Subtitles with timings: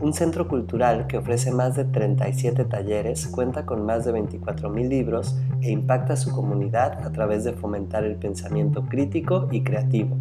[0.00, 5.36] un centro cultural que ofrece más de 37 talleres, cuenta con más de 24.000 libros
[5.62, 10.16] e impacta a su comunidad a través de fomentar el pensamiento crítico y creativo.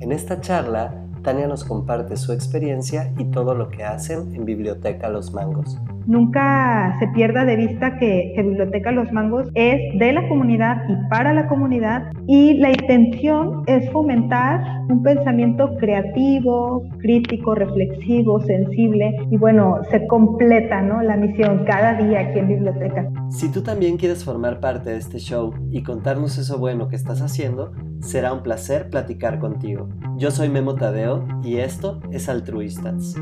[0.00, 5.08] En esta charla, Tania nos comparte su experiencia y todo lo que hacen en Biblioteca
[5.08, 5.78] Los Mangos
[6.10, 11.32] nunca se pierda de vista que, Biblioteca Los Mangos es de la comunidad y para
[11.32, 19.78] la comunidad y la intención es fomentar un pensamiento creativo, crítico, reflexivo, sensible y bueno,
[19.90, 21.02] se completa ¿no?
[21.02, 23.08] la misión cada día aquí en Biblioteca.
[23.28, 27.20] Si tú también quieres formar parte de este show y contarnos eso bueno que estás
[27.20, 29.88] haciendo, será un placer platicar contigo.
[30.20, 33.14] Yo soy Memo Tadeo y esto es Altruistas.